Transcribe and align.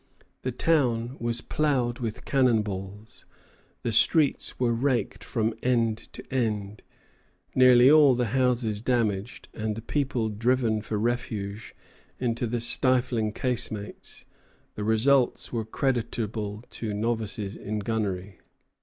_]The 0.41 0.51
town 0.51 1.15
was 1.19 1.41
ploughed 1.41 1.99
with 1.99 2.25
cannon 2.25 2.63
balls, 2.63 3.25
the 3.83 3.91
streets 3.91 4.59
were 4.59 4.73
raked 4.73 5.23
from 5.23 5.53
end 5.61 6.11
to 6.13 6.25
end, 6.33 6.81
nearly 7.53 7.91
all 7.91 8.15
the 8.15 8.29
houses 8.33 8.81
damaged, 8.81 9.47
and 9.53 9.75
the 9.75 9.81
people 9.83 10.29
driven 10.29 10.81
for 10.81 10.97
refuge 10.97 11.75
into 12.17 12.47
the 12.47 12.59
stifling 12.59 13.31
casemates. 13.31 14.25
The 14.73 14.83
results 14.83 15.53
were 15.53 15.65
creditable 15.65 16.63
to 16.71 16.95
novices 16.95 17.55
in 17.55 17.77
gunnery. 17.77 18.39